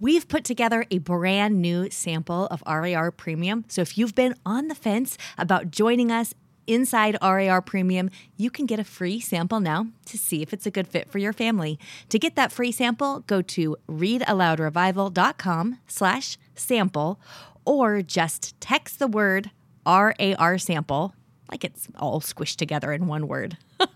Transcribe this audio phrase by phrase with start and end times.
[0.00, 3.64] we've put together a brand new sample of RAR Premium.
[3.68, 6.34] So if you've been on the fence about joining us
[6.66, 10.70] inside RAR Premium, you can get a free sample now to see if it's a
[10.70, 11.78] good fit for your family.
[12.08, 17.20] To get that free sample, go to readaloudrevival.com slash sample
[17.64, 19.50] or just text the word
[19.86, 21.14] RAR sample,
[21.50, 23.56] like it's all squished together in one word,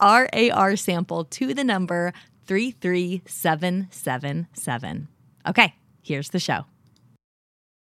[0.00, 2.12] RAR sample to the number
[2.46, 5.08] 33777.
[5.46, 6.64] Okay, here's the show.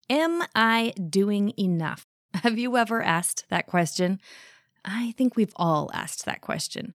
[0.08, 2.04] Am I doing enough?
[2.34, 4.20] Have you ever asked that question?
[4.84, 6.94] I think we've all asked that question.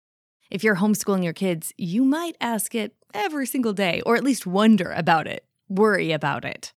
[0.49, 4.47] If you're homeschooling your kids, you might ask it every single day, or at least
[4.47, 6.73] wonder about it, worry about it.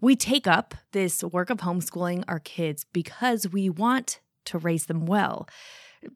[0.00, 5.06] We take up this work of homeschooling our kids because we want to raise them
[5.06, 5.48] well.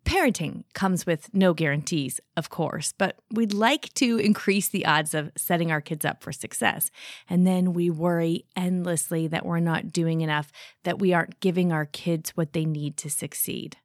[0.04, 5.30] Parenting comes with no guarantees, of course, but we'd like to increase the odds of
[5.36, 6.90] setting our kids up for success.
[7.28, 10.50] And then we worry endlessly that we're not doing enough,
[10.84, 13.76] that we aren't giving our kids what they need to succeed.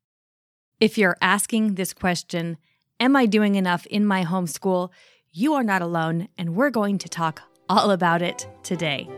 [0.80, 2.58] If you're asking this question,
[3.00, 4.90] Am I doing enough in my homeschool?
[5.32, 9.10] You are not alone, and we're going to talk all about it today.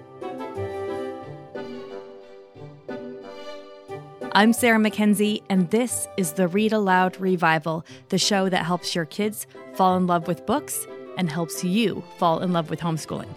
[4.35, 9.05] I'm Sarah Mackenzie, and this is the Read Aloud Revival, the show that helps your
[9.05, 9.45] kids
[9.75, 10.87] fall in love with books
[11.19, 13.29] and helps you fall in love with homeschooling.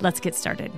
[0.00, 0.70] Let's get started.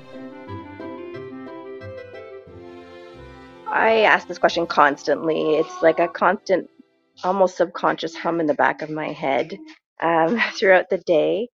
[3.66, 5.56] I ask this question constantly.
[5.56, 6.70] It's like a constant,
[7.24, 9.58] almost subconscious hum in the back of my head
[10.00, 11.48] um, throughout the day.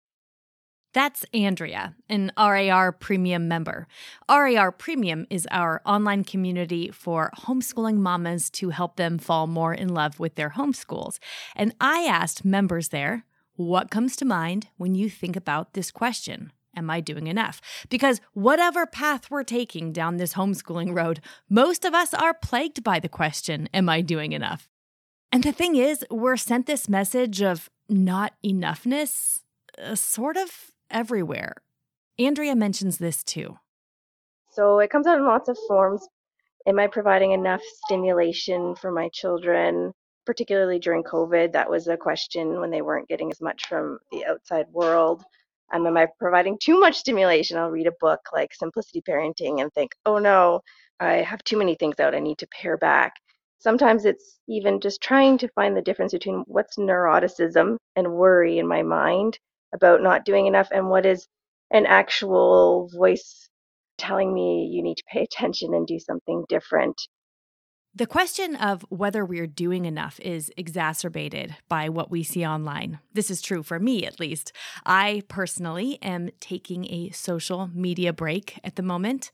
[0.95, 3.85] That's Andrea, an RAR Premium member.
[4.29, 9.89] RAR Premium is our online community for homeschooling mamas to help them fall more in
[9.89, 11.19] love with their homeschools.
[11.53, 13.25] And I asked members there,
[13.57, 16.53] what comes to mind when you think about this question?
[16.77, 17.59] Am I doing enough?
[17.89, 23.01] Because whatever path we're taking down this homeschooling road, most of us are plagued by
[23.01, 24.69] the question, Am I doing enough?
[25.29, 29.41] And the thing is, we're sent this message of not enoughness,
[29.77, 31.55] uh, sort of everywhere.
[32.17, 33.57] Andrea mentions this too.
[34.51, 36.07] So it comes out in lots of forms.
[36.67, 39.91] Am I providing enough stimulation for my children?
[40.25, 44.25] Particularly during COVID, that was a question when they weren't getting as much from the
[44.25, 45.23] outside world.
[45.73, 47.57] Um, am I providing too much stimulation?
[47.57, 50.61] I'll read a book like Simplicity Parenting and think, oh no,
[50.99, 52.15] I have too many things out.
[52.15, 53.13] I need to pare back.
[53.59, 58.67] Sometimes it's even just trying to find the difference between what's neuroticism and worry in
[58.67, 59.37] my mind
[59.73, 61.27] about not doing enough and what is
[61.71, 63.49] an actual voice
[63.97, 67.01] telling me you need to pay attention and do something different.
[67.97, 72.99] The question of whether we're doing enough is exacerbated by what we see online.
[73.13, 74.51] This is true for me, at least.
[74.85, 79.31] I personally am taking a social media break at the moment.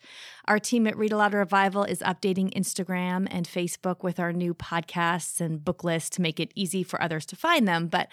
[0.48, 5.42] Our team at Read Aloud Revival is updating Instagram and Facebook with our new podcasts
[5.42, 7.88] and book lists to make it easy for others to find them.
[7.88, 8.10] But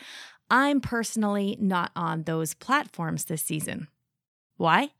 [0.50, 3.88] I'm personally not on those platforms this season.
[4.56, 4.90] Why?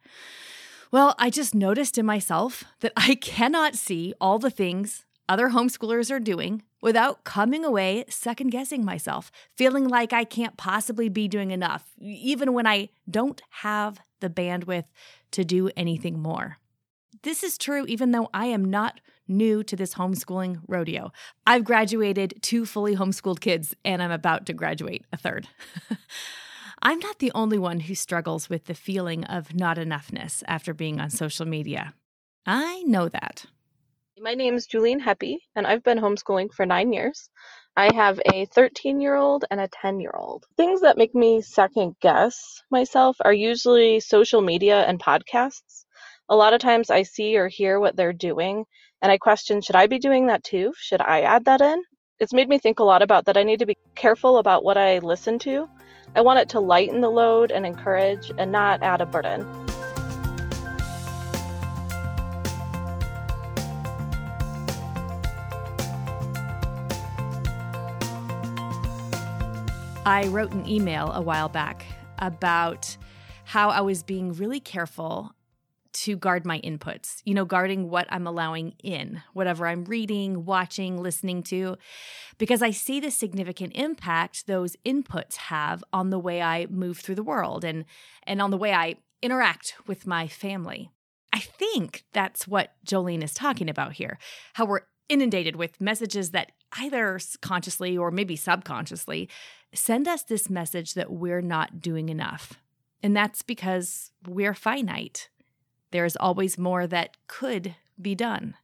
[0.90, 6.10] Well, I just noticed in myself that I cannot see all the things other homeschoolers
[6.10, 11.50] are doing without coming away second guessing myself, feeling like I can't possibly be doing
[11.50, 14.86] enough, even when I don't have the bandwidth
[15.32, 16.58] to do anything more.
[17.22, 21.12] This is true even though I am not new to this homeschooling rodeo.
[21.46, 25.48] I've graduated two fully homeschooled kids, and I'm about to graduate a third.
[26.82, 31.00] I'm not the only one who struggles with the feeling of not enoughness after being
[31.00, 31.92] on social media.
[32.46, 33.46] I know that.
[34.20, 37.30] My name is Jolene Heppy, and I've been homeschooling for nine years.
[37.76, 40.46] I have a 13 year old and a 10 year old.
[40.56, 45.84] Things that make me second guess myself are usually social media and podcasts.
[46.30, 48.66] A lot of times I see or hear what they're doing,
[49.00, 50.74] and I question should I be doing that too?
[50.76, 51.82] Should I add that in?
[52.20, 54.76] It's made me think a lot about that I need to be careful about what
[54.76, 55.66] I listen to.
[56.14, 59.46] I want it to lighten the load and encourage and not add a burden.
[70.04, 71.86] I wrote an email a while back
[72.18, 72.98] about
[73.44, 75.32] how I was being really careful
[76.02, 81.02] to guard my inputs, you know, guarding what I'm allowing in, whatever I'm reading, watching,
[81.02, 81.76] listening to,
[82.38, 87.16] because I see the significant impact those inputs have on the way I move through
[87.16, 87.84] the world and
[88.24, 90.90] and on the way I interact with my family.
[91.32, 94.18] I think that's what Jolene is talking about here.
[94.54, 99.28] How we're inundated with messages that either consciously or maybe subconsciously
[99.74, 102.54] send us this message that we're not doing enough.
[103.02, 105.28] And that's because we're finite
[105.90, 108.54] there is always more that could be done.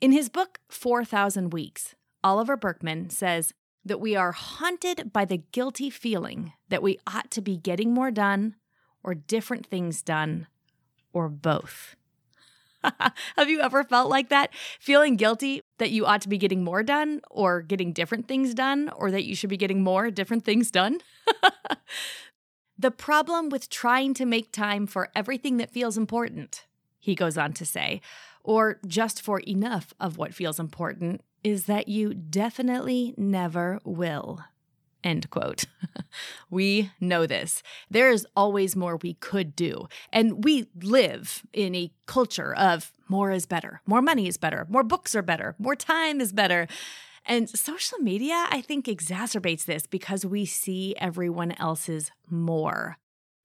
[0.00, 1.94] In his book, 4,000 Weeks,
[2.24, 3.52] Oliver Burkeman says
[3.84, 8.10] that we are haunted by the guilty feeling that we ought to be getting more
[8.10, 8.56] done
[9.02, 10.46] or different things done
[11.12, 11.96] or both.
[13.36, 14.50] Have you ever felt like that?
[14.78, 18.90] Feeling guilty that you ought to be getting more done or getting different things done
[18.96, 21.00] or that you should be getting more different things done?
[22.80, 26.64] the problem with trying to make time for everything that feels important,
[26.98, 28.00] he goes on to say,
[28.42, 34.40] or just for enough of what feels important, is that you definitely never will.
[35.04, 35.64] End quote.
[36.50, 37.62] we know this.
[37.90, 39.86] There is always more we could do.
[40.12, 44.84] And we live in a culture of more is better, more money is better, more
[44.84, 46.66] books are better, more time is better.
[47.26, 52.98] And social media, I think, exacerbates this because we see everyone else's more.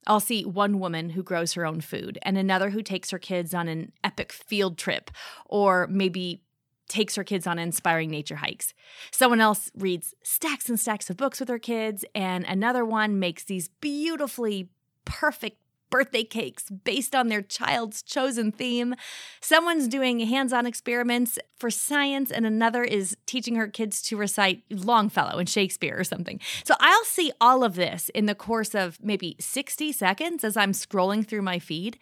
[0.07, 3.53] I'll see one woman who grows her own food and another who takes her kids
[3.53, 5.09] on an epic field trip
[5.45, 6.41] or maybe
[6.87, 8.73] takes her kids on inspiring nature hikes.
[9.11, 13.43] Someone else reads stacks and stacks of books with her kids, and another one makes
[13.43, 14.69] these beautifully
[15.03, 15.57] perfect
[15.95, 18.93] birthday cakes based on their child's chosen theme.
[19.39, 24.63] Someone's doing hands on experiments for science, and another is teaching her kids to recite
[24.69, 26.41] Longfellow and Shakespeare or something.
[26.65, 30.73] So I'll see all of this in the course of maybe 60 seconds as I'm
[30.73, 31.97] scrolling through my feed.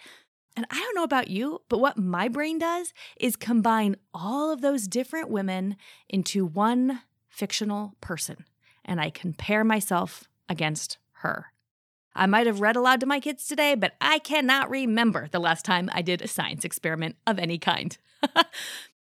[0.57, 4.61] And I don't know about you, but what my brain does is combine all of
[4.61, 5.75] those different women
[6.09, 8.45] into one fictional person.
[8.83, 11.52] And I compare myself against her.
[12.15, 15.65] I might have read aloud to my kids today, but I cannot remember the last
[15.65, 17.97] time I did a science experiment of any kind.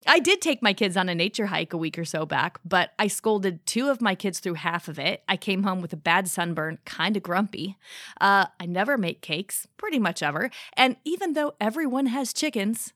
[0.06, 2.93] I did take my kids on a nature hike a week or so back, but
[2.99, 5.23] I scolded two of my kids through half of it.
[5.29, 7.76] I came home with a bad sunburn, kind of grumpy.
[8.20, 10.50] Uh, I never make cakes, pretty much ever.
[10.73, 12.94] And even though everyone has chickens,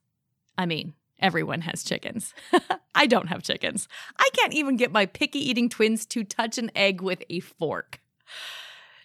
[0.57, 2.33] I mean, everyone has chickens.
[2.95, 3.87] I don't have chickens.
[4.19, 8.01] I can't even get my picky eating twins to touch an egg with a fork.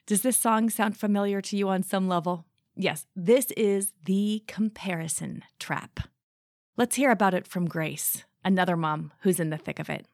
[0.10, 2.44] Does this song sound familiar to you on some level?
[2.76, 6.00] Yes, this is the comparison trap.
[6.76, 10.08] Let's hear about it from Grace, another mom who's in the thick of it.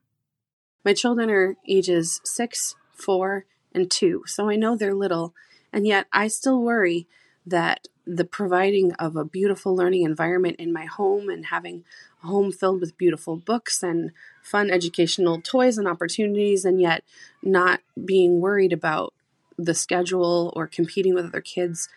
[0.83, 5.33] My children are ages six, four, and two, so I know they're little,
[5.71, 7.07] and yet I still worry
[7.45, 11.85] that the providing of a beautiful learning environment in my home and having
[12.21, 14.11] a home filled with beautiful books and
[14.43, 17.05] fun educational toys and opportunities, and yet
[17.41, 19.13] not being worried about
[19.57, 21.89] the schedule or competing with other kids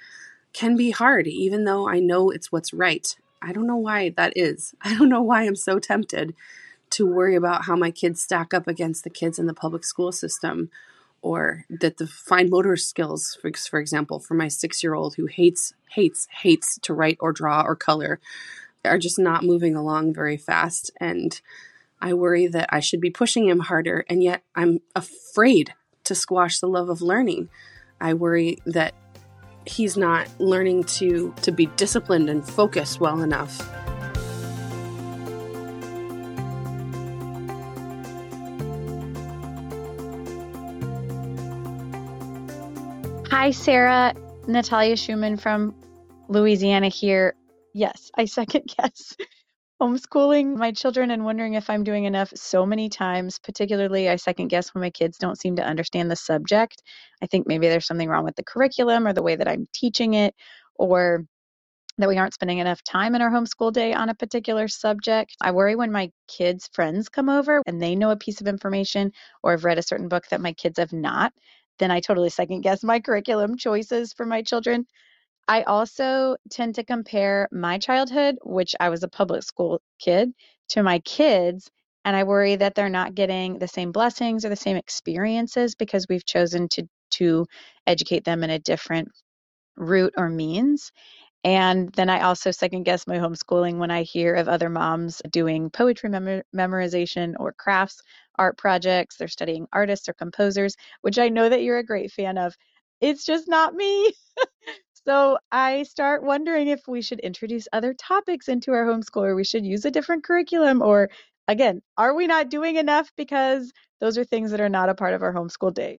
[0.52, 3.14] can be hard, even though I know it's what's right.
[3.40, 4.74] I don't know why that is.
[4.82, 6.34] I don't know why I'm so tempted
[6.90, 10.12] to worry about how my kids stack up against the kids in the public school
[10.12, 10.70] system
[11.20, 16.78] or that the fine motor skills for, example for my 6-year-old who hates hates hates
[16.78, 18.20] to write or draw or color
[18.84, 21.40] are just not moving along very fast and
[22.00, 25.74] I worry that I should be pushing him harder and yet I'm afraid
[26.08, 27.48] to squash the love of learning.
[28.00, 28.94] I worry that
[29.66, 33.58] he's not learning to to be disciplined and focused well enough.
[43.30, 44.14] Hi, Sarah.
[44.46, 45.74] Natalia Schumann from
[46.28, 47.34] Louisiana here.
[47.74, 49.14] Yes, I second guess
[49.80, 53.38] homeschooling my children and wondering if I'm doing enough so many times.
[53.38, 56.82] Particularly, I second guess when my kids don't seem to understand the subject.
[57.22, 60.14] I think maybe there's something wrong with the curriculum or the way that I'm teaching
[60.14, 60.34] it,
[60.74, 61.24] or
[61.98, 65.36] that we aren't spending enough time in our homeschool day on a particular subject.
[65.42, 69.12] I worry when my kids' friends come over and they know a piece of information
[69.42, 71.32] or have read a certain book that my kids have not.
[71.78, 74.86] Then I totally second guess my curriculum choices for my children.
[75.48, 80.32] I also tend to compare my childhood, which I was a public school kid,
[80.70, 81.70] to my kids.
[82.04, 86.06] And I worry that they're not getting the same blessings or the same experiences because
[86.08, 87.46] we've chosen to, to
[87.86, 89.10] educate them in a different
[89.76, 90.92] route or means.
[91.44, 95.70] And then I also second guess my homeschooling when I hear of other moms doing
[95.70, 98.02] poetry mem- memorization or crafts,
[98.38, 99.16] art projects.
[99.16, 102.56] They're studying artists or composers, which I know that you're a great fan of.
[103.00, 104.12] It's just not me.
[105.08, 109.42] So I start wondering if we should introduce other topics into our homeschool or we
[109.42, 111.08] should use a different curriculum or
[111.48, 113.72] again, are we not doing enough because
[114.02, 115.98] those are things that are not a part of our homeschool day?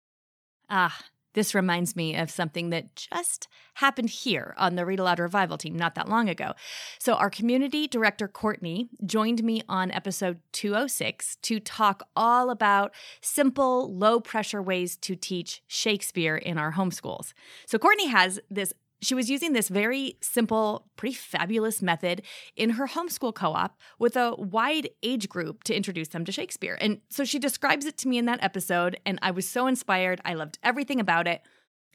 [0.68, 0.94] Ah,
[1.32, 5.74] this reminds me of something that just happened here on the Read Aloud Revival team
[5.74, 6.52] not that long ago.
[6.98, 13.94] So, our community director, Courtney, joined me on episode 206 to talk all about simple,
[13.96, 17.32] low pressure ways to teach Shakespeare in our homeschools.
[17.66, 22.22] So, Courtney has this She was using this very simple, pretty fabulous method
[22.56, 26.76] in her homeschool co op with a wide age group to introduce them to Shakespeare.
[26.80, 30.20] And so she describes it to me in that episode, and I was so inspired.
[30.24, 31.42] I loved everything about it.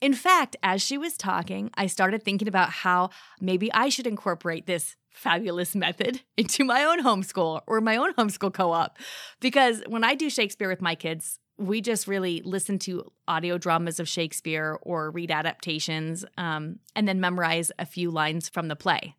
[0.01, 4.65] In fact, as she was talking, I started thinking about how maybe I should incorporate
[4.65, 8.97] this fabulous method into my own homeschool or my own homeschool co op.
[9.39, 13.99] Because when I do Shakespeare with my kids, we just really listen to audio dramas
[13.99, 19.15] of Shakespeare or read adaptations um, and then memorize a few lines from the play.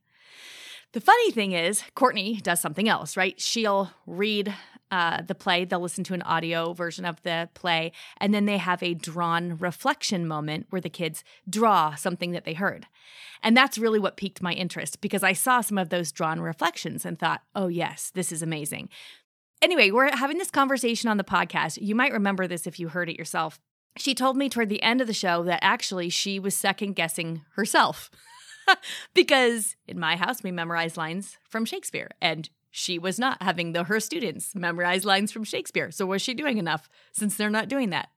[0.93, 3.41] The funny thing is, Courtney does something else, right?
[3.41, 4.55] She'll read
[4.93, 8.59] uh, the play, they'll listen to an audio version of the play, and then they
[8.59, 12.87] have a drawn reflection moment where the kids draw something that they heard.
[13.43, 17.05] And that's really what piqued my interest because I saw some of those drawn reflections
[17.05, 18.89] and thought, oh, yes, this is amazing.
[19.65, 21.79] Anyway, we're having this conversation on the podcast.
[21.81, 23.59] You might remember this if you heard it yourself.
[23.97, 27.41] She told me toward the end of the show that actually she was second guessing
[27.55, 28.11] herself.
[29.15, 33.85] because in my house, we memorize lines from Shakespeare, and she was not having the
[33.85, 35.91] her students memorize lines from Shakespeare.
[35.91, 38.11] So was she doing enough since they're not doing that?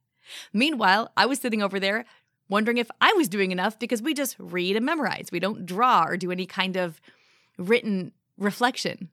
[0.51, 2.03] Meanwhile, I was sitting over there
[2.49, 5.29] wondering if I was doing enough because we just read and memorize.
[5.31, 6.99] We don't draw or do any kind of
[7.57, 9.11] written reflection.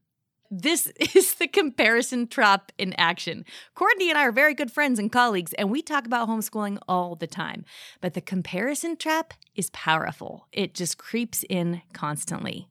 [0.50, 3.44] This is the comparison trap in action.
[3.74, 7.16] Courtney and I are very good friends and colleagues, and we talk about homeschooling all
[7.16, 7.64] the time.
[8.00, 12.68] But the comparison trap is powerful, it just creeps in constantly.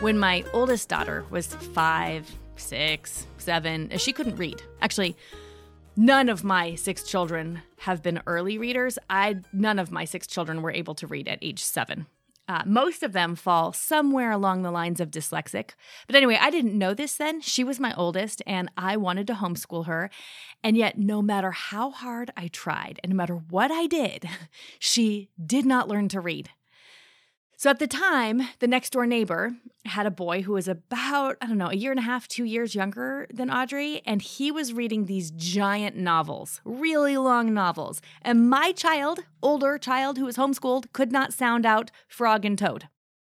[0.00, 4.62] When my oldest daughter was five, six, seven, she couldn't read.
[4.82, 5.16] Actually,
[5.96, 8.98] none of my six children have been early readers.
[9.08, 12.06] I none of my six children were able to read at age seven.
[12.46, 15.70] Uh, most of them fall somewhere along the lines of dyslexic.
[16.06, 17.40] But anyway, I didn't know this then.
[17.40, 20.10] She was my oldest, and I wanted to homeschool her.
[20.62, 24.28] And yet, no matter how hard I tried, and no matter what I did,
[24.78, 26.50] she did not learn to read.
[27.58, 31.46] So at the time, the next door neighbor had a boy who was about, I
[31.46, 34.74] don't know, a year and a half, two years younger than Audrey, and he was
[34.74, 38.02] reading these giant novels, really long novels.
[38.20, 42.88] And my child, older child who was homeschooled, could not sound out frog and toad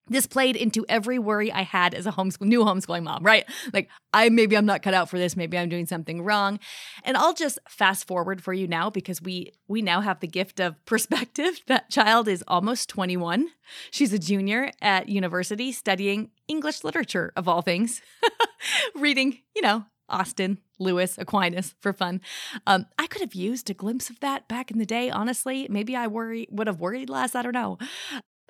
[0.10, 3.46] this played into every worry I had as a homeschool new homeschooling mom, right?
[3.74, 6.60] Like I maybe I'm not cut out for this, maybe I'm doing something wrong.
[7.04, 10.60] And I'll just fast forward for you now because we we now have the gift
[10.60, 11.62] of perspective.
[11.68, 13.50] That child is almost 21.
[13.92, 18.02] She's a junior at university studying English literature of all things.
[18.96, 22.22] Reading, you know, Austen, Lewis, Aquinas for fun.
[22.66, 25.68] Um, I could have used a glimpse of that back in the day, honestly.
[25.70, 27.36] Maybe I worry would have worried less.
[27.36, 27.78] I don't know.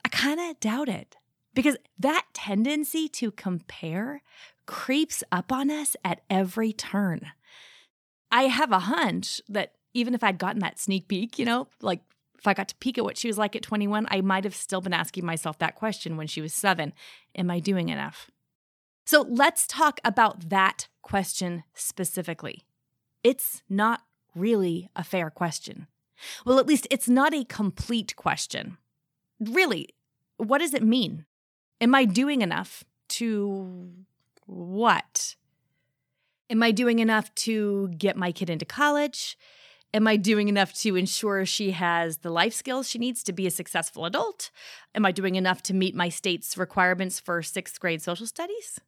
[0.05, 1.15] I kind of doubt it
[1.57, 4.21] because that tendency to compare
[4.67, 7.31] creeps up on us at every turn.
[8.31, 12.01] I have a hunch that even if I'd gotten that sneak peek, you know, like
[12.37, 14.53] if I got to peek at what she was like at 21, I might have
[14.53, 16.93] still been asking myself that question when she was seven
[17.35, 18.29] Am I doing enough?
[19.07, 22.65] So let's talk about that question specifically.
[23.23, 24.01] It's not
[24.35, 25.87] really a fair question.
[26.45, 28.77] Well, at least it's not a complete question.
[29.39, 29.89] Really,
[30.37, 31.25] what does it mean?
[31.79, 33.91] Am I doing enough to
[34.45, 35.35] what?
[36.49, 39.37] Am I doing enough to get my kid into college?
[39.93, 43.47] Am I doing enough to ensure she has the life skills she needs to be
[43.47, 44.51] a successful adult?
[44.95, 48.79] Am I doing enough to meet my state's requirements for sixth grade social studies?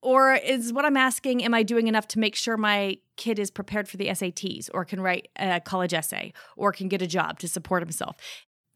[0.00, 3.50] Or is what I'm asking, am I doing enough to make sure my kid is
[3.50, 7.38] prepared for the SATs or can write a college essay or can get a job
[7.38, 8.16] to support himself?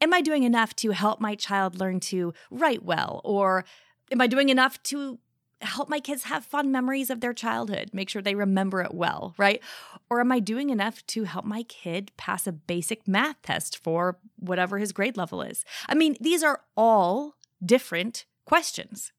[0.01, 3.21] Am I doing enough to help my child learn to write well?
[3.23, 3.65] Or
[4.11, 5.19] am I doing enough to
[5.61, 9.33] help my kids have fun memories of their childhood, make sure they remember it well,
[9.37, 9.61] right?
[10.09, 14.17] Or am I doing enough to help my kid pass a basic math test for
[14.37, 15.65] whatever his grade level is?
[15.87, 19.11] I mean, these are all different questions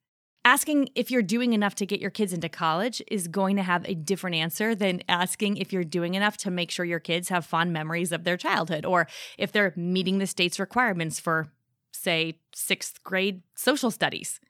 [0.44, 3.86] asking if you're doing enough to get your kids into college is going to have
[3.88, 7.44] a different answer than asking if you're doing enough to make sure your kids have
[7.44, 9.06] fond memories of their childhood or
[9.38, 11.48] if they're meeting the state's requirements for,
[11.92, 14.40] say, sixth grade social studies.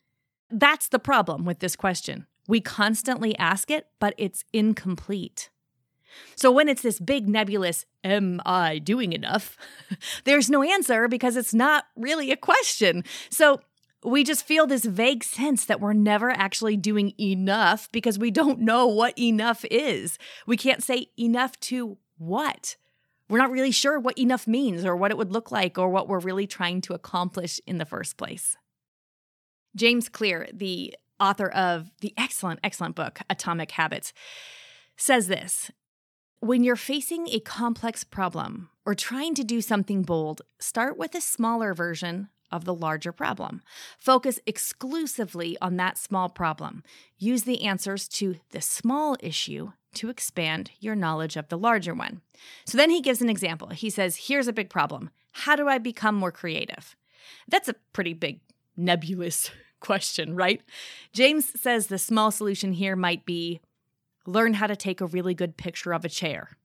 [0.51, 2.27] That's the problem with this question.
[2.49, 5.51] We constantly ask it, but it's incomplete.
[6.37, 9.57] So when it's this big nebulous, am I doing enough?
[10.25, 13.05] There's no answer because it's not really a question.
[13.31, 13.61] So
[14.03, 18.61] we just feel this vague sense that we're never actually doing enough because we don't
[18.61, 20.19] know what enough is.
[20.47, 22.77] We can't say enough to what.
[23.29, 26.09] we're not really sure what enough means or what it would look like or what
[26.09, 28.57] we're really trying to accomplish in the first place.
[29.77, 34.13] James Clear, the author of the excellent, excellent book, Atomic Habits,
[34.97, 35.71] says this
[36.41, 41.21] When you're facing a complex problem or trying to do something bold, start with a
[41.21, 43.63] smaller version of the larger problem.
[43.99, 46.83] Focus exclusively on that small problem.
[47.19, 52.21] Use the answers to the small issue to expand your knowledge of the larger one.
[52.65, 53.69] So then he gives an example.
[53.69, 55.11] He says, Here's a big problem.
[55.33, 56.97] How do I become more creative?
[57.49, 58.41] That's a pretty big,
[58.77, 60.63] nebulous question, right?
[61.13, 63.61] James says the small solution here might be
[64.27, 66.57] learn how to take a really good picture of a chair.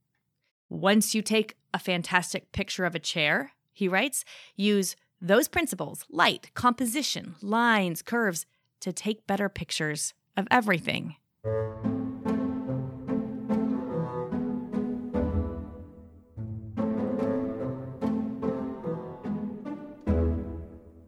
[0.70, 4.26] Once you take a fantastic picture of a chair, he writes,
[4.56, 8.46] use those principles light, composition, lines, curves
[8.82, 11.16] to take better pictures of everything.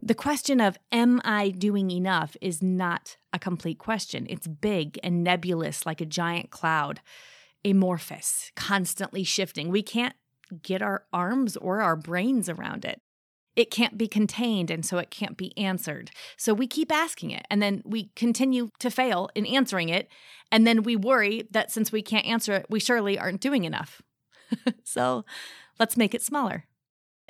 [0.02, 4.26] The question of, am I doing enough, is not a complete question.
[4.28, 7.00] It's big and nebulous like a giant cloud,
[7.64, 9.68] amorphous, constantly shifting.
[9.68, 10.14] We can't
[10.62, 13.02] get our arms or our brains around it.
[13.58, 16.12] It can't be contained, and so it can't be answered.
[16.36, 20.08] So we keep asking it, and then we continue to fail in answering it.
[20.52, 24.00] And then we worry that since we can't answer it, we surely aren't doing enough.
[24.84, 25.24] so
[25.80, 26.66] let's make it smaller.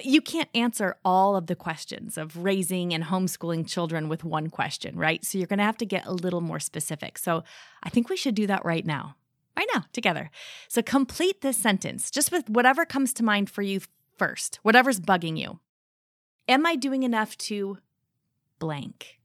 [0.05, 4.99] You can't answer all of the questions of raising and homeschooling children with one question,
[4.99, 5.25] right?
[5.25, 7.17] So you're going to have to get a little more specific.
[7.17, 7.43] So
[7.83, 9.17] I think we should do that right now,
[9.57, 10.31] right now, together.
[10.69, 13.81] So complete this sentence just with whatever comes to mind for you
[14.19, 15.61] first, whatever's bugging you.
[16.49, 17.77] Am I doing enough to
[18.59, 19.21] blank?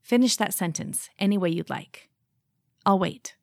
[0.00, 2.08] Finish that sentence any way you'd like.
[2.86, 3.36] I'll wait.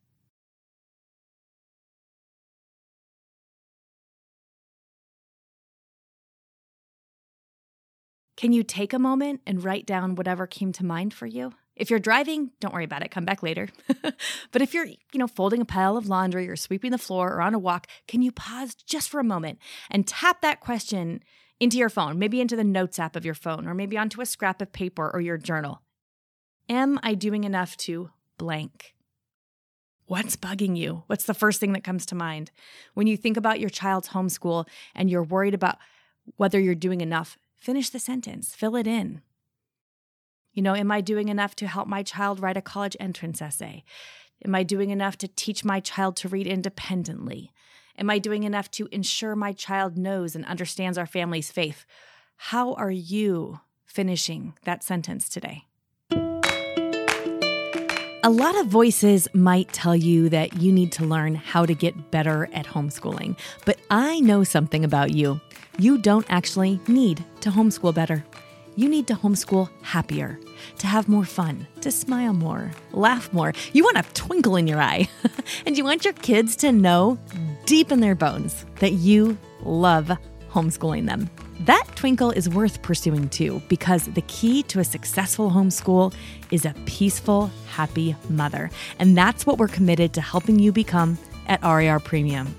[8.36, 11.54] Can you take a moment and write down whatever came to mind for you?
[11.76, 13.70] If you're driving, don't worry about it, come back later.
[14.52, 17.42] but if you're, you know, folding a pile of laundry or sweeping the floor or
[17.42, 19.60] on a walk, can you pause just for a moment
[19.92, 21.22] and tap that question
[21.60, 24.26] into your phone, maybe into the notes app of your phone or maybe onto a
[24.26, 25.82] scrap of paper or your journal?
[26.70, 28.96] Am I doing enough to blank?
[30.08, 31.04] What's bugging you?
[31.08, 32.52] What's the first thing that comes to mind?
[32.94, 35.78] When you think about your child's homeschool and you're worried about
[36.38, 39.24] whether you're doing enough, Finish the sentence, fill it in.
[40.54, 43.84] You know, am I doing enough to help my child write a college entrance essay?
[44.46, 47.52] Am I doing enough to teach my child to read independently?
[47.98, 51.86] Am I doing enough to ensure my child knows and understands our family's faith?
[52.36, 55.64] How are you finishing that sentence today?
[58.24, 62.12] A lot of voices might tell you that you need to learn how to get
[62.12, 65.40] better at homeschooling, but I know something about you.
[65.78, 68.26] You don't actually need to homeschool better.
[68.76, 70.38] You need to homeschool happier,
[70.80, 73.54] to have more fun, to smile more, laugh more.
[73.72, 75.08] You want a twinkle in your eye,
[75.66, 77.18] and you want your kids to know
[77.66, 80.12] deep in their bones that you love
[80.52, 81.30] homeschooling them.
[81.62, 86.14] That twinkle is worth pursuing too, because the key to a successful homeschool
[86.52, 88.70] is a peaceful, happy mother.
[89.00, 92.54] And that's what we're committed to helping you become at RAR Premium.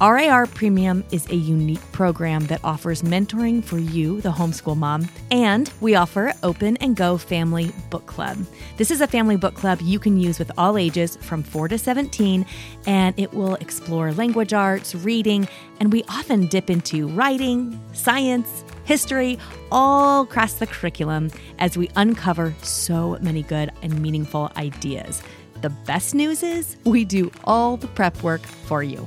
[0.00, 5.70] RAR Premium is a unique program that offers mentoring for you, the homeschool mom, and
[5.82, 8.38] we offer Open and Go Family Book Club.
[8.78, 11.76] This is a family book club you can use with all ages from 4 to
[11.76, 12.46] 17,
[12.86, 15.46] and it will explore language arts, reading,
[15.80, 19.38] and we often dip into writing, science, history,
[19.70, 25.22] all across the curriculum as we uncover so many good and meaningful ideas.
[25.60, 29.06] The best news is we do all the prep work for you.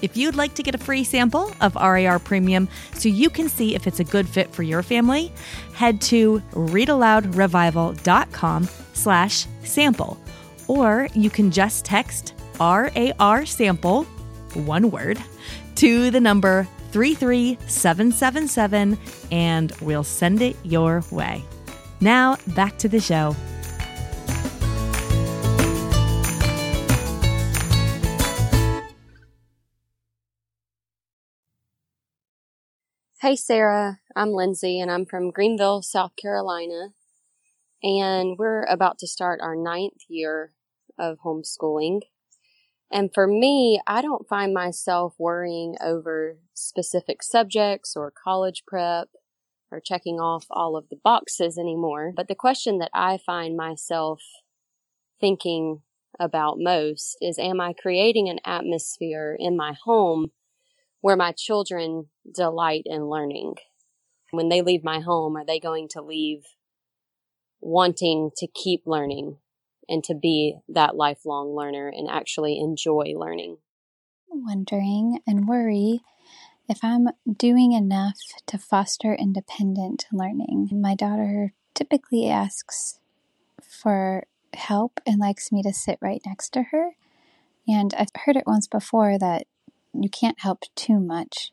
[0.00, 3.74] If you'd like to get a free sample of RAR Premium so you can see
[3.74, 5.32] if it's a good fit for your family,
[5.74, 10.18] head to readaloudrevival.com slash sample.
[10.66, 14.04] Or you can just text RAR sample,
[14.54, 15.18] one word,
[15.76, 18.98] to the number 33777
[19.30, 21.44] and we'll send it your way.
[22.00, 23.34] Now back to the show.
[33.28, 34.00] Hey, Sarah.
[34.16, 36.94] I'm Lindsay, and I'm from Greenville, South Carolina.
[37.82, 40.54] And we're about to start our ninth year
[40.98, 42.00] of homeschooling.
[42.90, 49.10] And for me, I don't find myself worrying over specific subjects or college prep
[49.70, 52.14] or checking off all of the boxes anymore.
[52.16, 54.22] But the question that I find myself
[55.20, 55.82] thinking
[56.18, 60.30] about most is, am I creating an atmosphere in my home
[61.00, 63.54] where my children delight in learning.
[64.30, 66.44] When they leave my home, are they going to leave
[67.60, 69.38] wanting to keep learning
[69.88, 73.58] and to be that lifelong learner and actually enjoy learning?
[74.28, 76.00] Wondering and worry
[76.68, 80.68] if I'm doing enough to foster independent learning.
[80.72, 83.00] My daughter typically asks
[83.62, 86.96] for help and likes me to sit right next to her.
[87.66, 89.46] And I've heard it once before that
[90.02, 91.52] you can't help too much,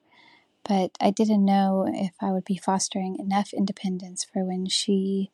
[0.68, 5.32] but I didn't know if I would be fostering enough independence for when she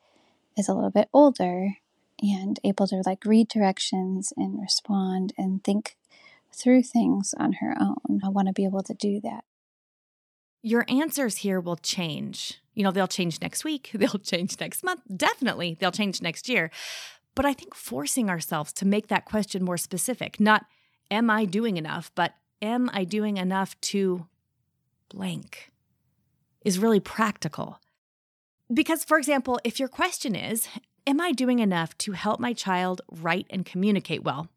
[0.57, 1.77] is a little bit older
[2.21, 5.97] and able to like read directions and respond and think
[6.53, 8.19] through things on her own.
[8.23, 9.43] I want to be able to do that.
[10.61, 12.61] Your answers here will change.
[12.75, 16.71] You know, they'll change next week, they'll change next month, definitely, they'll change next year.
[17.33, 20.65] But I think forcing ourselves to make that question more specific, not
[21.09, 24.27] am I doing enough, but am I doing enough to
[25.09, 25.71] blank,
[26.63, 27.79] is really practical.
[28.73, 30.67] Because, for example, if your question is,
[31.07, 34.49] Am I doing enough to help my child write and communicate well?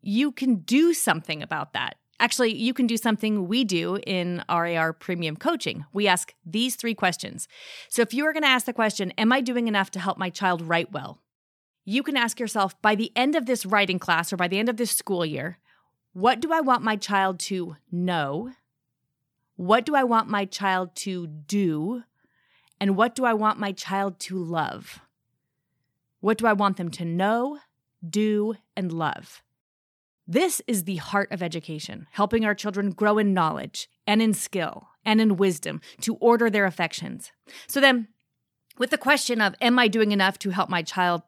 [0.00, 1.96] You can do something about that.
[2.20, 5.84] Actually, you can do something we do in RAR Premium Coaching.
[5.92, 7.48] We ask these three questions.
[7.88, 10.18] So, if you are going to ask the question, Am I doing enough to help
[10.18, 11.20] my child write well?
[11.84, 14.68] You can ask yourself by the end of this writing class or by the end
[14.68, 15.58] of this school year,
[16.20, 18.52] what do I want my child to know?
[19.56, 22.02] What do I want my child to do?
[22.78, 25.00] And what do I want my child to love?
[26.20, 27.58] What do I want them to know,
[28.06, 29.42] do, and love?
[30.26, 34.88] This is the heart of education, helping our children grow in knowledge and in skill
[35.04, 37.32] and in wisdom to order their affections.
[37.66, 38.08] So then,
[38.78, 41.22] with the question of, Am I doing enough to help my child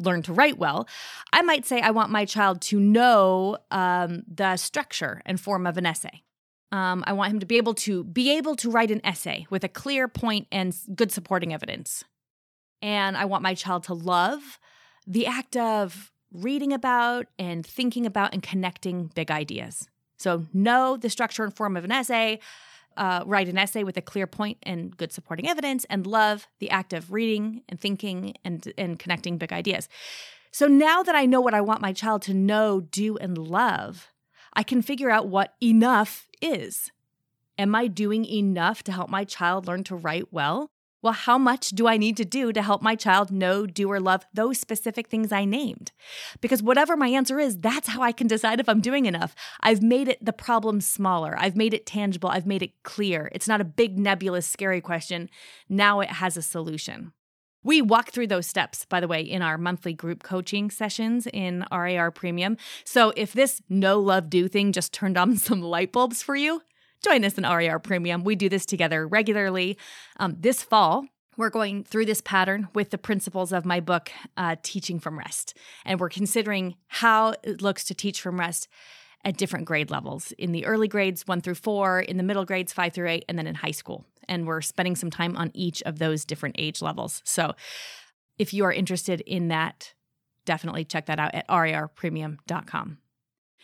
[0.00, 0.88] learn to write well,
[1.32, 5.76] I might say I want my child to know um, the structure and form of
[5.76, 6.22] an essay.
[6.70, 9.64] Um, I want him to be able to be able to write an essay with
[9.64, 12.04] a clear point and good supporting evidence.
[12.82, 14.58] And I want my child to love
[15.06, 19.88] the act of reading about and thinking about and connecting big ideas.
[20.18, 22.40] So know the structure and form of an essay,
[22.98, 26.68] uh, write an essay with a clear point and good supporting evidence, and love the
[26.70, 29.88] act of reading and thinking and, and connecting big ideas.
[30.50, 34.08] So now that I know what I want my child to know, do, and love,
[34.52, 36.90] I can figure out what enough is.
[37.58, 40.70] Am I doing enough to help my child learn to write well?
[41.00, 44.00] Well, how much do I need to do to help my child know, do, or
[44.00, 45.92] love those specific things I named?
[46.40, 49.34] Because whatever my answer is, that's how I can decide if I'm doing enough.
[49.60, 51.36] I've made it the problem smaller.
[51.38, 52.30] I've made it tangible.
[52.30, 53.30] I've made it clear.
[53.32, 55.30] It's not a big, nebulous, scary question.
[55.68, 57.12] Now it has a solution.
[57.62, 61.64] We walk through those steps, by the way, in our monthly group coaching sessions in
[61.70, 62.56] RAR Premium.
[62.84, 66.62] So if this know love do thing just turned on some light bulbs for you,
[67.02, 68.24] join us in RAR Premium.
[68.24, 69.78] We do this together regularly.
[70.18, 71.06] Um, this fall,
[71.36, 75.56] we're going through this pattern with the principles of my book, uh, Teaching from Rest.
[75.84, 78.68] And we're considering how it looks to teach from rest
[79.24, 82.72] at different grade levels in the early grades, one through four, in the middle grades,
[82.72, 85.82] five through eight, and then in high school and we're spending some time on each
[85.82, 87.22] of those different age levels.
[87.24, 87.54] So
[88.38, 89.94] if you are interested in that,
[90.44, 92.98] definitely check that out at rarpremium.com.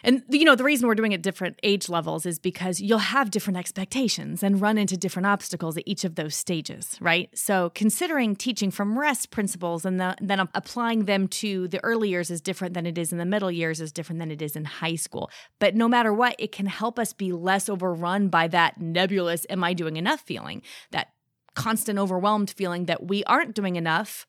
[0.02, 3.30] And you know, the reason we're doing it different age levels is because you'll have
[3.30, 7.30] different expectations and run into different obstacles at each of those stages, right?
[7.34, 12.30] So, considering teaching from rest principles and the, then applying them to the early years
[12.30, 14.64] is different than it is in the middle years is different than it is in
[14.64, 15.30] high school.
[15.58, 19.62] But no matter what, it can help us be less overrun by that nebulous am
[19.64, 21.08] I doing enough feeling, that
[21.54, 24.26] constant overwhelmed feeling that we aren't doing enough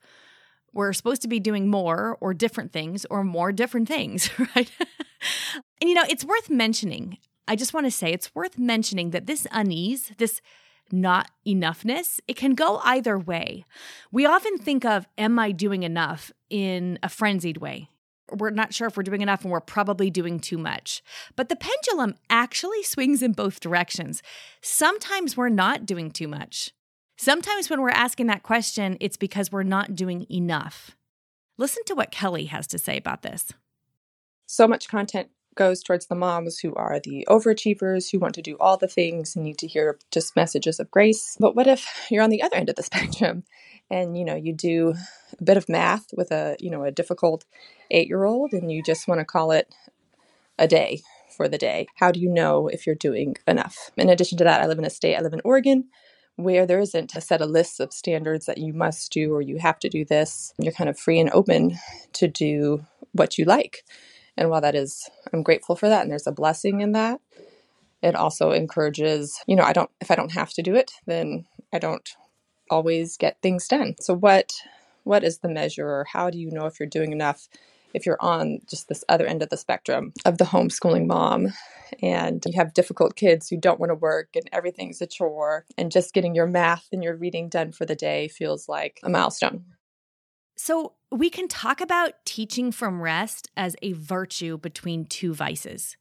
[0.75, 4.69] we're supposed to be doing more or different things or more different things, right?
[5.81, 7.17] and you know, it's worth mentioning.
[7.47, 10.41] I just want to say it's worth mentioning that this unease, this
[10.91, 13.65] not enoughness, it can go either way.
[14.11, 17.87] We often think of, am I doing enough in a frenzied way?
[18.31, 21.03] We're not sure if we're doing enough and we're probably doing too much.
[21.35, 24.21] But the pendulum actually swings in both directions.
[24.61, 26.71] Sometimes we're not doing too much.
[27.17, 30.91] Sometimes when we're asking that question, it's because we're not doing enough.
[31.57, 33.53] Listen to what Kelly has to say about this.
[34.45, 38.57] So much content goes towards the moms who are the overachievers, who want to do
[38.59, 41.37] all the things and need to hear just messages of grace.
[41.39, 43.43] But what if you're on the other end of the spectrum
[43.89, 44.93] and you know you do
[45.39, 47.45] a bit of math with a you know a difficult
[47.91, 49.73] 8-year-old and you just want to call it
[50.59, 51.01] a day
[51.35, 51.87] for the day.
[51.95, 53.91] How do you know if you're doing enough?
[53.97, 55.85] In addition to that, I live in a state, I live in Oregon,
[56.37, 59.59] where there isn't a set of lists of standards that you must do or you
[59.59, 60.53] have to do this.
[60.59, 61.77] You're kind of free and open
[62.13, 63.85] to do what you like.
[64.37, 67.21] And while that is, I'm grateful for that, and there's a blessing in that,
[68.01, 71.45] It also encourages, you know, I don't, if I don't have to do it, then
[71.73, 72.09] I don't
[72.71, 73.95] always get things done.
[74.01, 74.53] So, what
[75.03, 77.47] what is the measure or how do you know if you're doing enough
[77.95, 81.47] if you're on just this other end of the spectrum of the homeschooling mom
[82.01, 85.91] and you have difficult kids who don't want to work and everything's a chore and
[85.91, 89.63] just getting your math and your reading done for the day feels like a milestone.
[90.57, 95.97] So, we can talk about teaching from rest as a virtue between two vices.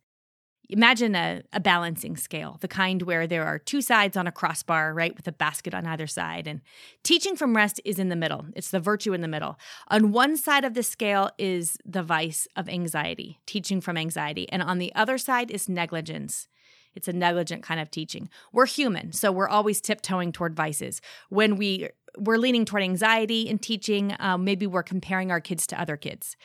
[0.70, 4.94] Imagine a, a, balancing scale, the kind where there are two sides on a crossbar,
[4.94, 6.46] right, with a basket on either side.
[6.46, 6.62] And
[7.02, 8.46] teaching from rest is in the middle.
[8.56, 9.58] It's the virtue in the middle.
[9.88, 14.50] On one side of the scale is the vice of anxiety, teaching from anxiety.
[14.50, 16.48] And on the other side is negligence.
[16.94, 18.30] It's a negligent kind of teaching.
[18.52, 21.00] We're human, so we're always tiptoeing toward vices.
[21.28, 25.80] When we we're leaning toward anxiety in teaching, um, maybe we're comparing our kids to
[25.80, 26.36] other kids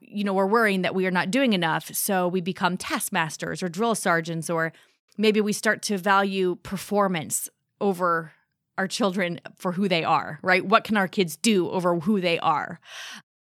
[0.00, 1.94] you know, we're worrying that we are not doing enough.
[1.94, 4.72] So we become taskmasters or drill sergeants, or
[5.16, 7.48] maybe we start to value performance
[7.80, 8.32] over
[8.76, 10.64] our children for who they are, right?
[10.64, 12.80] What can our kids do over who they are?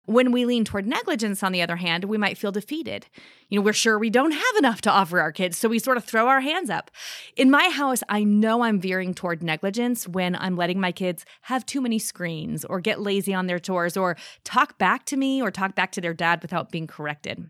[0.06, 3.06] When we lean toward negligence, on the other hand, we might feel defeated.
[3.48, 5.96] You know, we're sure we don't have enough to offer our kids, so we sort
[5.96, 6.90] of throw our hands up.
[7.36, 11.64] In my house, I know I'm veering toward negligence when I'm letting my kids have
[11.64, 15.50] too many screens or get lazy on their chores or talk back to me or
[15.50, 17.48] talk back to their dad without being corrected.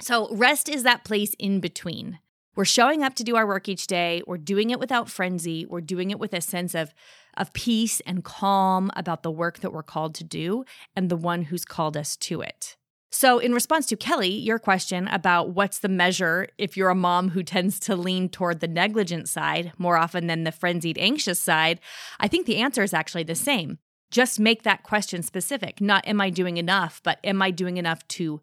[0.00, 2.18] So, rest is that place in between.
[2.56, 4.22] We're showing up to do our work each day.
[4.26, 5.66] We're doing it without frenzy.
[5.66, 6.94] We're doing it with a sense of,
[7.36, 10.64] of peace and calm about the work that we're called to do
[10.94, 12.76] and the one who's called us to it.
[13.10, 17.28] So, in response to Kelly, your question about what's the measure if you're a mom
[17.28, 21.78] who tends to lean toward the negligent side more often than the frenzied anxious side,
[22.18, 23.78] I think the answer is actually the same.
[24.10, 25.80] Just make that question specific.
[25.80, 28.40] Not, am I doing enough, but am I doing enough to,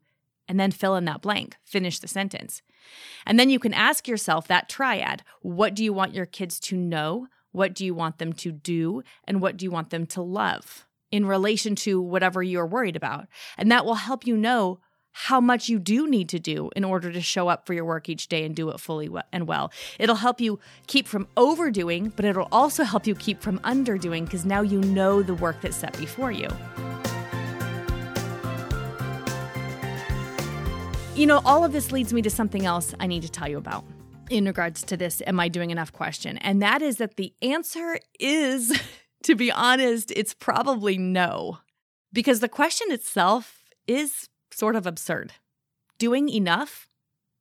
[0.52, 2.62] and then fill in that blank, finish the sentence.
[3.26, 6.76] And then you can ask yourself that triad what do you want your kids to
[6.76, 7.28] know?
[7.54, 9.02] What do you want them to do?
[9.24, 13.28] And what do you want them to love in relation to whatever you're worried about?
[13.58, 14.80] And that will help you know
[15.14, 18.10] how much you do need to do in order to show up for your work
[18.10, 19.72] each day and do it fully and well.
[20.00, 24.44] It'll help you keep from overdoing, but it'll also help you keep from underdoing because
[24.44, 26.50] now you know the work that's set before you.
[31.16, 33.58] You know, all of this leads me to something else I need to tell you
[33.58, 33.84] about
[34.30, 36.38] in regards to this am I doing enough question.
[36.38, 38.80] And that is that the answer is,
[39.24, 41.60] to be honest, it's probably no.
[42.14, 45.34] Because the question itself is sort of absurd.
[46.00, 46.88] Doing enough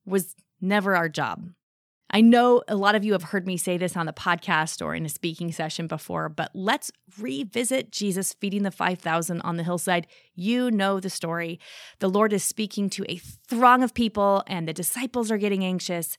[0.05, 1.49] was never our job.
[2.13, 4.93] I know a lot of you have heard me say this on the podcast or
[4.93, 10.07] in a speaking session before, but let's revisit Jesus feeding the 5,000 on the hillside.
[10.35, 11.57] You know the story.
[11.99, 16.17] The Lord is speaking to a throng of people, and the disciples are getting anxious.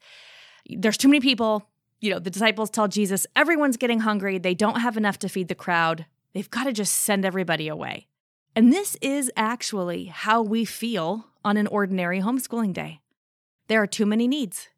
[0.66, 1.68] There's too many people.
[2.00, 4.38] You know, the disciples tell Jesus, everyone's getting hungry.
[4.38, 6.06] They don't have enough to feed the crowd.
[6.32, 8.06] They've got to just send everybody away.
[8.56, 13.00] And this is actually how we feel on an ordinary homeschooling day.
[13.68, 14.68] There are too many needs.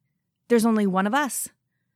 [0.48, 1.48] There's only one of us.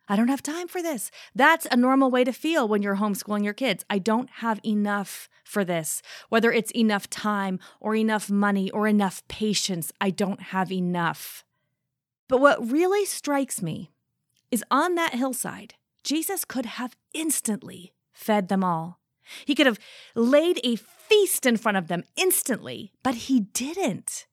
[0.09, 1.11] I don't have time for this.
[1.35, 3.85] That's a normal way to feel when you're homeschooling your kids.
[3.91, 6.01] I don't have enough for this.
[6.31, 11.45] Whether it's enough time or enough money or enough patience, I don't have enough.
[12.27, 13.91] But what really strikes me
[14.51, 19.01] is on that hillside, Jesus could have instantly fed them all.
[19.45, 19.79] He could have
[20.15, 24.27] laid a feast in front of them instantly, but he didn't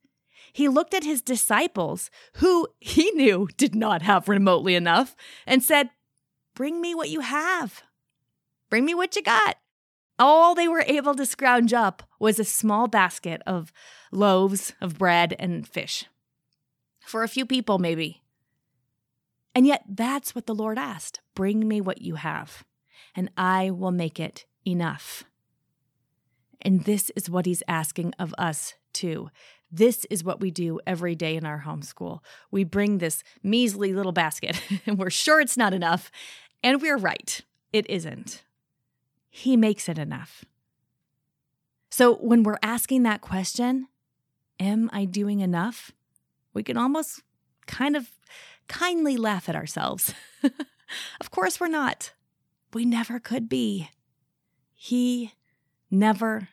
[0.56, 5.14] he looked at his disciples, who he knew did not have remotely enough,
[5.46, 5.90] and said,
[6.56, 7.84] Bring me what you have.
[8.70, 9.58] Bring me what you got.
[10.18, 13.74] All they were able to scrounge up was a small basket of
[14.14, 16.06] loaves of bread and fish.
[17.06, 18.24] For a few people, maybe.
[19.54, 22.64] And yet, that's what the Lord asked Bring me what you have,
[23.14, 25.26] and I will make it enough.
[26.62, 29.30] And this is what he's asking of us too
[29.76, 32.20] this is what we do every day in our homeschool.
[32.52, 36.12] We bring this measly little basket, and we're sure it's not enough.
[36.64, 37.42] And we're right,
[37.74, 38.44] it isn't.
[39.30, 40.46] He makes it enough.
[41.90, 43.88] So when we're asking that question,
[44.60, 45.92] am I doing enough?
[46.54, 47.22] We can almost
[47.68, 48.10] kind of
[48.68, 50.14] kindly laugh at ourselves.
[51.20, 52.14] of course, we're not.
[52.74, 53.90] We never could be.
[54.74, 55.34] He
[55.92, 56.50] never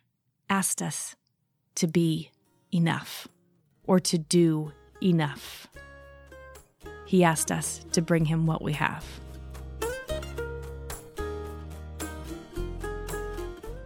[0.50, 1.16] asked us
[1.76, 2.30] to be
[2.72, 3.28] enough
[3.85, 5.68] or to do enough.
[7.06, 9.04] He asked us to bring him what we have.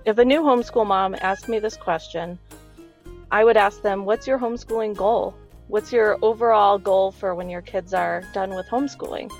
[0.05, 2.39] If a new homeschool mom asked me this question,
[3.33, 5.35] I would ask them, What's your homeschooling goal?
[5.67, 9.33] What's your overall goal for when your kids are done with homeschooling?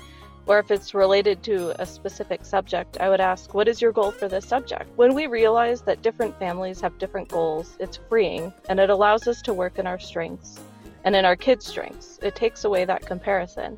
[0.47, 4.11] Or if it's related to a specific subject, I would ask, What is your goal
[4.11, 4.89] for this subject?
[4.95, 9.41] When we realize that different families have different goals, it's freeing and it allows us
[9.41, 10.57] to work in our strengths
[11.03, 12.17] and in our kids' strengths.
[12.21, 13.77] It takes away that comparison.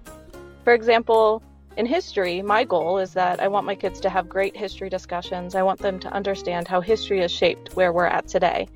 [0.63, 1.41] For example,
[1.75, 5.55] in history, my goal is that I want my kids to have great history discussions.
[5.55, 8.67] I want them to understand how history has shaped where we're at today.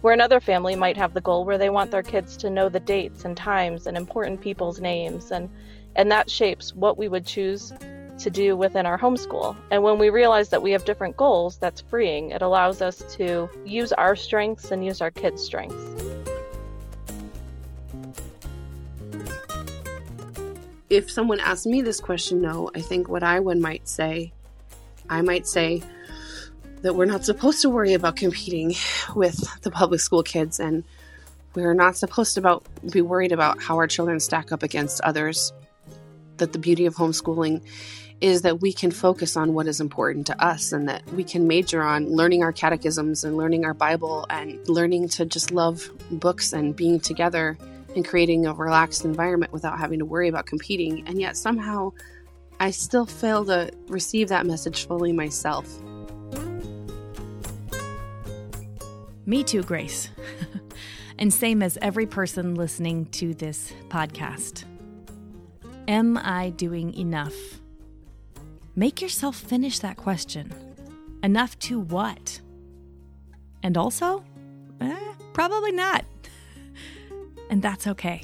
[0.00, 2.80] Where another family might have the goal where they want their kids to know the
[2.80, 5.50] dates and times and important people's names and
[5.96, 7.72] and that shapes what we would choose
[8.18, 9.56] to do within our homeschool.
[9.70, 12.30] And when we realize that we have different goals, that's freeing.
[12.30, 15.76] It allows us to use our strengths and use our kids' strengths.
[20.88, 24.32] If someone asked me this question, no, I think what I would might say,
[25.08, 25.82] I might say
[26.82, 28.74] that we're not supposed to worry about competing
[29.14, 30.84] with the public school kids and
[31.54, 35.52] we're not supposed to about, be worried about how our children stack up against others
[36.42, 37.62] that the beauty of homeschooling
[38.20, 41.46] is that we can focus on what is important to us and that we can
[41.46, 46.52] major on learning our catechisms and learning our Bible and learning to just love books
[46.52, 47.56] and being together
[47.94, 51.06] and creating a relaxed environment without having to worry about competing.
[51.06, 51.92] And yet somehow
[52.58, 55.68] I still fail to receive that message fully myself.
[59.26, 60.10] Me too, Grace.
[61.18, 64.64] and same as every person listening to this podcast.
[65.92, 67.34] Am I doing enough?
[68.74, 70.50] Make yourself finish that question.
[71.22, 72.40] Enough to what?
[73.62, 74.24] And also,
[74.80, 76.06] eh, probably not.
[77.50, 78.22] And that's okay.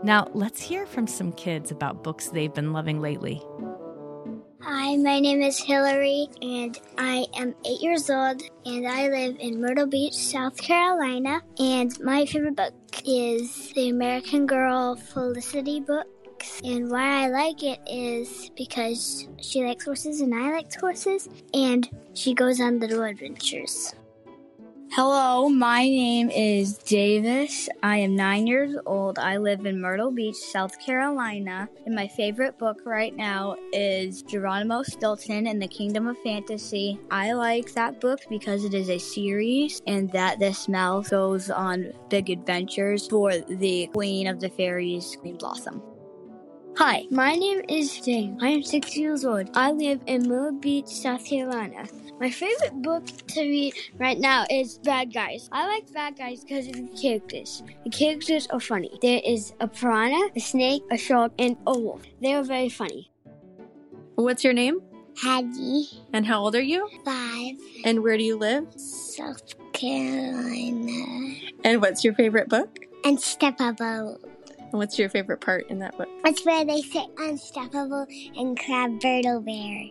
[0.07, 3.43] Now, let's hear from some kids about books they've been loving lately.
[4.61, 9.59] Hi, my name is Hillary, and I am eight years old, and I live in
[9.59, 11.41] Myrtle Beach, South Carolina.
[11.59, 12.73] And my favorite book
[13.05, 16.61] is the American Girl Felicity books.
[16.63, 21.85] And why I like it is because she likes horses and I like horses, and
[22.13, 23.93] she goes on little adventures.
[24.91, 27.69] Hello, my name is Davis.
[27.83, 29.19] I am nine years old.
[29.19, 31.69] I live in Myrtle Beach, South Carolina.
[31.85, 36.99] And my favorite book right now is Geronimo Stilton and the Kingdom of Fantasy.
[37.11, 41.93] I like that book because it is a series and that this mouse goes on
[42.09, 45.81] big adventures for the Queen of the Fairies, Queen Blossom.
[46.77, 48.37] Hi, my name is James.
[48.39, 49.49] I am six years old.
[49.55, 51.87] I live in Myrtle Beach, South Carolina.
[52.19, 55.49] My favorite book to read right now is Bad Guys.
[55.51, 57.63] I like Bad Guys because of the characters.
[57.83, 58.95] The characters are funny.
[59.01, 62.03] There is a piranha, a snake, a shark, and a wolf.
[62.21, 63.09] They are very funny.
[64.13, 64.79] What's your name?
[65.19, 65.87] Hattie.
[66.13, 66.87] And how old are you?
[67.03, 67.55] Five.
[67.85, 68.67] And where do you live?
[68.75, 69.41] South
[69.73, 71.37] Carolina.
[71.63, 72.77] And what's your favorite book?
[73.03, 74.36] And Step Unstoppable.
[74.71, 76.09] And what's your favorite part in that book?
[76.25, 79.89] It's where they say unstoppable and crab Bertle Bear.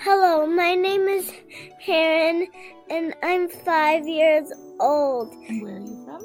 [0.00, 1.32] Hello, my name is
[1.80, 2.48] Karen,
[2.90, 5.32] and I'm five years old.
[5.48, 6.22] And where are you from?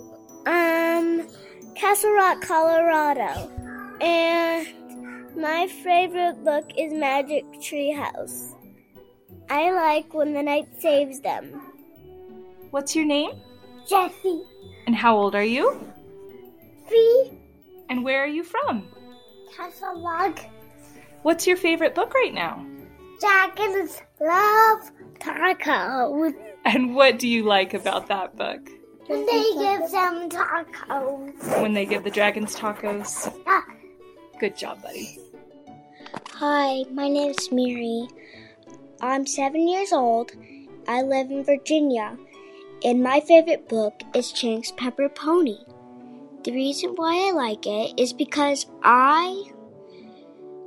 [0.47, 1.27] Um,
[1.75, 3.51] Castle Rock, Colorado.
[4.01, 4.67] And
[5.35, 8.55] my favorite book is Magic Tree House.
[9.49, 11.61] I like when the knight saves them.
[12.71, 13.31] What's your name?
[13.87, 14.41] Jessie.
[14.87, 15.79] And how old are you?
[17.89, 18.87] And where are you from?
[19.55, 20.39] Castle Rock.
[21.23, 22.65] What's your favorite book right now?
[23.19, 26.33] Dragons love tacos.
[26.65, 28.69] And what do you like about that book?
[29.07, 31.61] When they give them tacos.
[31.61, 33.33] When they give the dragons tacos?
[34.39, 35.17] Good job, buddy.
[36.33, 38.07] Hi, my name is Mary.
[39.01, 40.31] I'm seven years old.
[40.87, 42.17] I live in Virginia.
[42.83, 45.57] And my favorite book is Chang's Paper Pony.
[46.47, 49.51] The reason why I like it is because I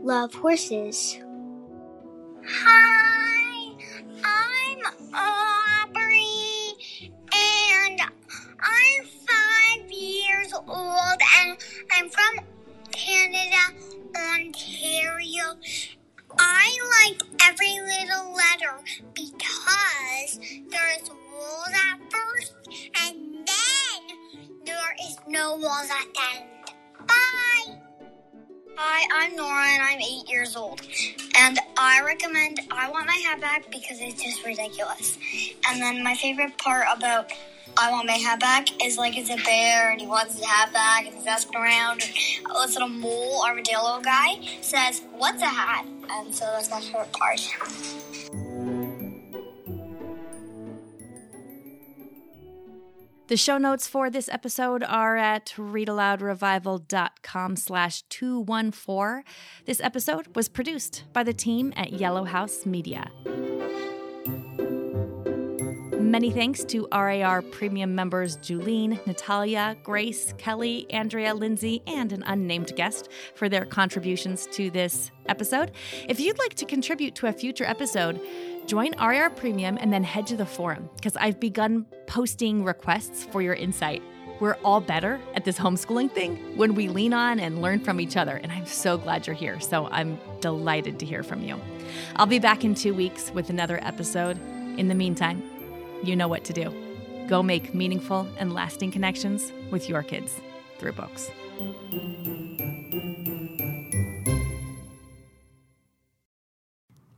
[0.02, 1.18] love horses.
[2.46, 3.72] Hi,
[4.22, 4.78] I'm
[5.14, 6.74] Aubrey,
[7.32, 7.98] and
[8.60, 11.56] I'm five years old, and
[11.96, 12.44] I'm from
[12.92, 13.56] Canada,
[14.34, 15.56] Ontario.
[16.38, 16.78] I
[17.08, 21.74] like every little letter because there is walls
[25.30, 26.46] no walls at the end.
[27.06, 27.78] Bye!
[28.76, 30.82] Hi, I'm Nora and I'm eight years old.
[31.38, 35.18] And I recommend I Want My Hat Back because it's just ridiculous.
[35.68, 37.30] And then my favorite part about
[37.78, 40.72] I Want My Hat Back is like it's a bear and he wants his hat
[40.72, 42.02] back and he's asking around.
[42.02, 45.86] And this little mole armadillo guy says, What's a hat?
[46.10, 48.49] And so that's my favorite part.
[53.30, 59.22] The show notes for this episode are at readaloudrevival.com slash 214.
[59.66, 63.08] This episode was produced by the team at Yellow House Media.
[66.10, 72.74] Many thanks to RAR Premium members Jolene, Natalia, Grace, Kelly, Andrea, Lindsay, and an unnamed
[72.74, 75.70] guest for their contributions to this episode.
[76.08, 78.20] If you'd like to contribute to a future episode,
[78.66, 83.42] join RAR Premium and then head to the forum because I've begun posting requests for
[83.42, 84.02] your insight.
[84.40, 88.16] We're all better at this homeschooling thing when we lean on and learn from each
[88.16, 88.36] other.
[88.36, 89.60] And I'm so glad you're here.
[89.60, 91.60] So I'm delighted to hear from you.
[92.16, 94.38] I'll be back in two weeks with another episode.
[94.78, 95.42] In the meantime,
[96.02, 96.72] you know what to do.
[97.28, 100.40] Go make meaningful and lasting connections with your kids
[100.78, 101.30] through books.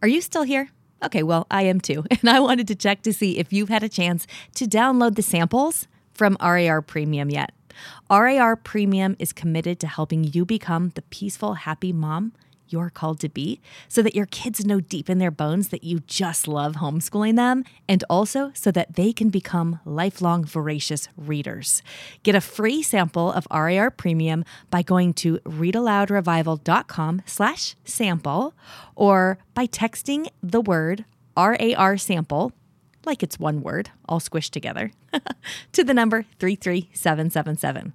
[0.02, 0.68] Are you still here?
[1.02, 2.04] Okay, well, I am too.
[2.10, 5.22] And I wanted to check to see if you've had a chance to download the
[5.22, 7.52] samples from RAR Premium yet.
[8.10, 12.32] RAR Premium is committed to helping you become the peaceful, happy mom
[12.72, 16.00] you're called to be so that your kids know deep in their bones that you
[16.06, 21.82] just love homeschooling them and also so that they can become lifelong voracious readers.
[22.22, 28.54] Get a free sample of RAR Premium by going to readaloudrevival.com slash sample
[28.96, 31.04] or by texting the word
[31.36, 32.52] RAR sample
[33.04, 34.92] like it's one word, all squished together,
[35.72, 37.92] to the number 33777.